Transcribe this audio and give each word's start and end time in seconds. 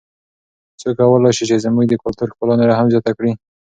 څوک 0.79 0.95
کولای 0.99 1.31
سي 1.37 1.43
چې 1.49 1.63
زموږ 1.65 1.85
د 1.87 1.93
کلتور 2.03 2.27
ښکلا 2.33 2.53
نوره 2.59 2.75
هم 2.79 2.87
زیاته 2.93 3.11
کړي؟ 3.17 3.31